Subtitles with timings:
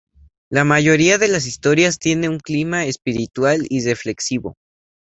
[0.49, 4.55] La mayoría de las historias tiene un clima espiritual y reflexivo.